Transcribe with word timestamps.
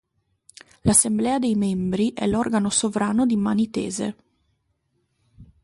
L'assemblea 0.81 1.37
dei 1.37 1.53
membri 1.53 2.11
è 2.11 2.25
l'organo 2.25 2.71
sovrano 2.71 3.27
di 3.27 3.35
Mani 3.35 3.69
Tese. 3.69 4.15